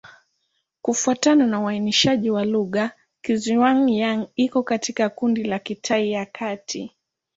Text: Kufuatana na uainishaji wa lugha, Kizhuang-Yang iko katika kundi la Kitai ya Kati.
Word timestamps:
Kufuatana 0.81 1.47
na 1.47 1.59
uainishaji 1.61 2.29
wa 2.29 2.45
lugha, 2.45 2.91
Kizhuang-Yang 3.23 4.27
iko 4.35 4.63
katika 4.63 5.09
kundi 5.09 5.43
la 5.43 5.59
Kitai 5.59 6.11
ya 6.11 6.25
Kati. 6.25 6.95